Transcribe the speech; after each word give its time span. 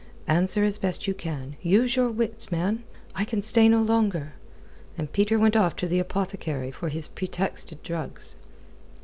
"Answer 0.25 0.63
as 0.63 0.79
best 0.79 1.05
you 1.05 1.13
can. 1.13 1.57
Use 1.61 1.95
your 1.95 2.09
wits, 2.09 2.51
man. 2.51 2.81
I 3.13 3.23
can 3.23 3.43
stay 3.43 3.69
no 3.69 3.83
longer." 3.83 4.33
And 4.97 5.13
Peter 5.13 5.37
went 5.37 5.55
off 5.55 5.75
to 5.75 5.87
the 5.87 5.99
apothecary 5.99 6.71
for 6.71 6.89
his 6.89 7.07
pretexted 7.07 7.83
drugs. 7.83 8.37